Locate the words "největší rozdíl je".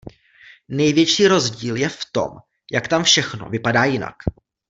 0.69-1.89